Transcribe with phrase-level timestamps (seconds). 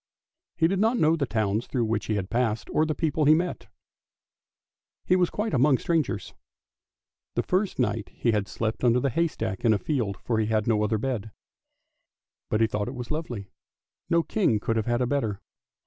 [0.57, 3.67] He did not know the towns through which he passed, or the people he met,
[5.05, 6.33] he was quite among strangers.
[7.35, 10.47] The first night he had to sleep under a haystack in a field, for he
[10.47, 11.29] had no other bed.
[12.49, 13.51] But he thought it was lovely,
[14.09, 15.39] no king could have had a better.